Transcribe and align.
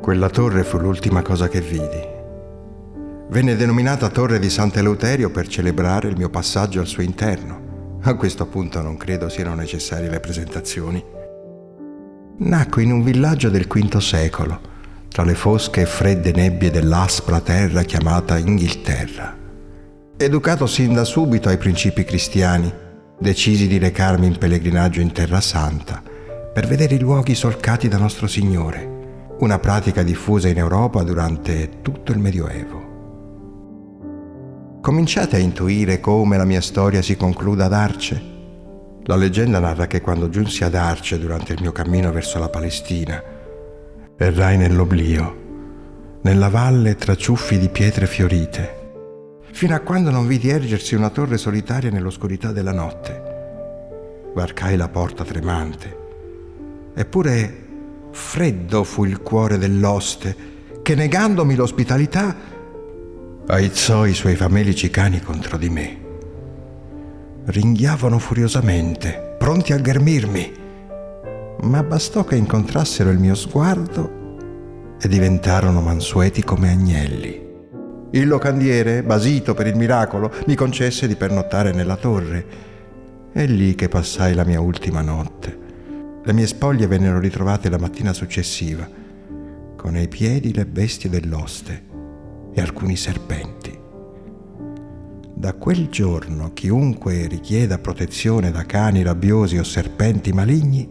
Quella 0.00 0.30
torre 0.30 0.64
fu 0.64 0.78
l'ultima 0.78 1.20
cosa 1.20 1.48
che 1.48 1.60
vidi. 1.60 2.18
Venne 3.28 3.54
denominata 3.54 4.08
Torre 4.08 4.38
di 4.38 4.48
Sant'Eleuterio 4.48 5.30
per 5.30 5.46
celebrare 5.46 6.08
il 6.08 6.16
mio 6.16 6.30
passaggio 6.30 6.80
al 6.80 6.86
suo 6.86 7.02
interno. 7.02 7.98
A 8.02 8.14
questo 8.14 8.46
punto 8.46 8.80
non 8.80 8.96
credo 8.96 9.28
siano 9.28 9.54
necessarie 9.54 10.08
le 10.08 10.18
presentazioni. 10.18 11.04
Nacque 12.38 12.82
in 12.82 12.92
un 12.92 13.02
villaggio 13.02 13.50
del 13.50 13.66
V 13.66 13.98
secolo, 13.98 14.60
tra 15.08 15.22
le 15.22 15.34
fosche 15.34 15.82
e 15.82 15.86
fredde 15.86 16.32
nebbie 16.32 16.70
dell'aspra 16.70 17.40
terra 17.40 17.82
chiamata 17.82 18.38
Inghilterra. 18.38 19.36
Educato 20.16 20.66
sin 20.66 20.94
da 20.94 21.04
subito 21.04 21.50
ai 21.50 21.58
principi 21.58 22.04
cristiani, 22.04 22.72
decisi 23.18 23.68
di 23.68 23.76
recarmi 23.76 24.26
in 24.26 24.38
pellegrinaggio 24.38 25.00
in 25.00 25.12
Terra 25.12 25.42
Santa 25.42 26.02
per 26.52 26.66
vedere 26.66 26.94
i 26.94 27.00
luoghi 27.00 27.34
solcati 27.34 27.86
da 27.86 27.98
nostro 27.98 28.26
Signore, 28.26 28.99
una 29.40 29.58
pratica 29.58 30.02
diffusa 30.02 30.48
in 30.48 30.58
Europa 30.58 31.02
durante 31.02 31.80
tutto 31.80 32.12
il 32.12 32.18
Medioevo. 32.18 32.88
Cominciate 34.82 35.36
a 35.36 35.38
intuire 35.38 35.98
come 35.98 36.36
la 36.36 36.44
mia 36.44 36.60
storia 36.60 37.00
si 37.00 37.16
concluda 37.16 37.64
ad 37.64 37.72
Arce? 37.72 38.22
La 39.04 39.16
leggenda 39.16 39.58
narra 39.58 39.86
che 39.86 40.02
quando 40.02 40.28
giunsi 40.28 40.62
ad 40.62 40.74
Arce 40.74 41.18
durante 41.18 41.54
il 41.54 41.60
mio 41.62 41.72
cammino 41.72 42.12
verso 42.12 42.38
la 42.38 42.50
Palestina, 42.50 43.22
errai 44.16 44.58
nell'oblio, 44.58 46.18
nella 46.20 46.50
valle 46.50 46.96
tra 46.96 47.14
ciuffi 47.14 47.58
di 47.58 47.70
pietre 47.70 48.06
fiorite, 48.06 49.40
fino 49.52 49.74
a 49.74 49.80
quando 49.80 50.10
non 50.10 50.26
vidi 50.26 50.50
ergersi 50.50 50.94
una 50.94 51.08
torre 51.08 51.38
solitaria 51.38 51.90
nell'oscurità 51.90 52.52
della 52.52 52.72
notte. 52.72 53.28
Varcai 54.34 54.76
la 54.76 54.88
porta 54.88 55.24
tremante, 55.24 55.96
eppure 56.94 57.68
freddo 58.10 58.84
fu 58.84 59.04
il 59.04 59.20
cuore 59.20 59.58
dell'oste 59.58 60.48
che 60.82 60.94
negandomi 60.94 61.54
l'ospitalità 61.54 62.34
aizzò 63.46 64.06
i 64.06 64.14
suoi 64.14 64.36
famelici 64.36 64.90
cani 64.90 65.20
contro 65.20 65.56
di 65.56 65.68
me. 65.68 65.98
Ringhiavano 67.46 68.18
furiosamente, 68.18 69.36
pronti 69.38 69.72
a 69.72 69.78
ghermirmi, 69.78 70.52
ma 71.62 71.82
bastò 71.82 72.24
che 72.24 72.36
incontrassero 72.36 73.10
il 73.10 73.18
mio 73.18 73.34
sguardo 73.34 74.18
e 75.00 75.08
diventarono 75.08 75.80
mansueti 75.80 76.42
come 76.42 76.70
agnelli. 76.70 77.48
Il 78.12 78.26
locandiere, 78.26 79.02
basito 79.02 79.54
per 79.54 79.66
il 79.66 79.76
miracolo, 79.76 80.32
mi 80.46 80.54
concesse 80.54 81.06
di 81.06 81.14
pernottare 81.14 81.72
nella 81.72 81.96
torre. 81.96 82.68
È 83.32 83.46
lì 83.46 83.74
che 83.74 83.88
passai 83.88 84.34
la 84.34 84.44
mia 84.44 84.60
ultima 84.60 85.00
notte. 85.00 85.69
Le 86.22 86.32
mie 86.34 86.46
spoglie 86.46 86.86
vennero 86.86 87.18
ritrovate 87.18 87.70
la 87.70 87.78
mattina 87.78 88.12
successiva, 88.12 88.86
con 89.76 89.94
ai 89.94 90.08
piedi 90.08 90.52
le 90.52 90.66
bestie 90.66 91.08
dell'oste 91.08 91.86
e 92.52 92.60
alcuni 92.60 92.94
serpenti. 92.96 93.78
Da 95.32 95.54
quel 95.54 95.88
giorno 95.88 96.52
chiunque 96.52 97.26
richieda 97.26 97.78
protezione 97.78 98.50
da 98.50 98.66
cani 98.66 99.02
rabbiosi 99.02 99.56
o 99.56 99.62
serpenti 99.62 100.32
maligni 100.32 100.86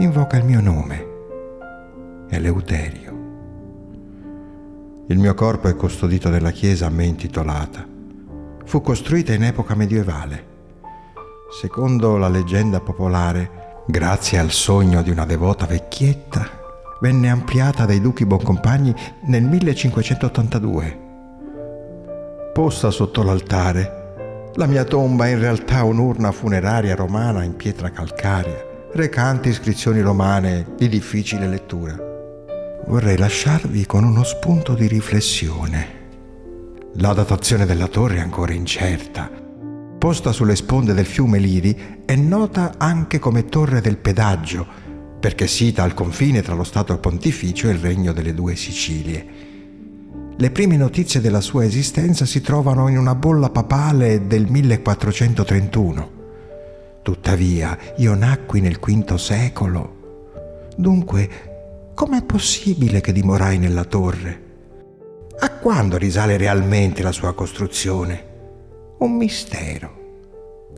invoca 0.00 0.36
il 0.36 0.44
mio 0.44 0.60
nome, 0.60 1.06
Eleuterio. 2.28 3.12
Il 5.06 5.18
mio 5.18 5.34
corpo 5.34 5.68
è 5.68 5.76
custodito 5.76 6.28
nella 6.30 6.50
chiesa 6.50 6.86
a 6.86 6.90
me 6.90 7.04
intitolata. 7.04 7.86
Fu 8.64 8.80
costruita 8.80 9.32
in 9.32 9.44
epoca 9.44 9.76
medievale. 9.76 10.52
Secondo 11.60 12.16
la 12.16 12.28
leggenda 12.28 12.80
popolare, 12.80 13.73
grazie 13.86 14.38
al 14.38 14.50
sogno 14.50 15.02
di 15.02 15.10
una 15.10 15.26
devota 15.26 15.66
vecchietta, 15.66 16.48
venne 17.00 17.28
ampliata 17.28 17.84
dai 17.84 18.00
duchi 18.00 18.24
Boncompagni 18.24 18.94
nel 19.26 19.42
1582. 19.42 21.02
Posta 22.52 22.90
sotto 22.90 23.22
l'altare, 23.22 24.50
la 24.54 24.66
mia 24.66 24.84
tomba 24.84 25.26
è 25.26 25.32
in 25.32 25.40
realtà 25.40 25.82
un'urna 25.82 26.30
funeraria 26.32 26.94
romana 26.94 27.42
in 27.42 27.56
pietra 27.56 27.90
calcarea, 27.90 28.64
recante 28.92 29.48
iscrizioni 29.48 30.00
romane 30.00 30.66
di 30.76 30.88
difficile 30.88 31.48
lettura. 31.48 31.96
Vorrei 32.86 33.18
lasciarvi 33.18 33.84
con 33.86 34.04
uno 34.04 34.22
spunto 34.22 34.74
di 34.74 34.86
riflessione. 34.86 36.02
La 36.94 37.12
datazione 37.12 37.66
della 37.66 37.88
torre 37.88 38.16
è 38.16 38.20
ancora 38.20 38.52
incerta. 38.52 39.43
Posta 40.04 40.32
sulle 40.32 40.54
sponde 40.54 40.92
del 40.92 41.06
fiume 41.06 41.38
Liri, 41.38 42.02
è 42.04 42.14
nota 42.14 42.74
anche 42.76 43.18
come 43.18 43.46
Torre 43.46 43.80
del 43.80 43.96
Pedaggio, 43.96 44.66
perché 45.18 45.46
sita 45.46 45.82
al 45.82 45.94
confine 45.94 46.42
tra 46.42 46.52
lo 46.52 46.62
Stato 46.62 46.98
pontificio 46.98 47.68
e 47.68 47.72
il 47.72 47.78
regno 47.78 48.12
delle 48.12 48.34
due 48.34 48.54
Sicilie. 48.54 49.26
Le 50.36 50.50
prime 50.50 50.76
notizie 50.76 51.22
della 51.22 51.40
sua 51.40 51.64
esistenza 51.64 52.26
si 52.26 52.42
trovano 52.42 52.88
in 52.88 52.98
una 52.98 53.14
bolla 53.14 53.48
papale 53.48 54.26
del 54.26 54.46
1431. 54.46 56.10
Tuttavia, 57.00 57.78
io 57.96 58.14
nacqui 58.14 58.60
nel 58.60 58.78
V 58.78 59.14
secolo. 59.14 60.72
Dunque, 60.76 61.30
com'è 61.94 62.22
possibile 62.24 63.00
che 63.00 63.12
dimorai 63.12 63.56
nella 63.56 63.84
torre? 63.84 64.42
A 65.38 65.50
quando 65.52 65.96
risale 65.96 66.36
realmente 66.36 67.02
la 67.02 67.10
sua 67.10 67.32
costruzione? 67.32 68.32
Un 68.96 69.16
mistero 69.16 70.02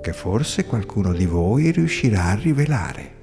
che 0.01 0.13
forse 0.15 0.65
qualcuno 0.65 1.13
di 1.13 1.27
voi 1.27 1.71
riuscirà 1.71 2.31
a 2.31 2.35
rivelare. 2.35 3.16